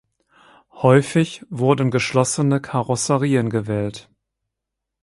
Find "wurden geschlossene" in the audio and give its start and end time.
1.51-2.59